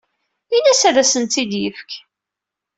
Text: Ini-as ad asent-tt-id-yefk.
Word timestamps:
Ini-as 0.55 0.81
ad 0.89 0.97
asent-tt-id-yefk. 1.03 1.91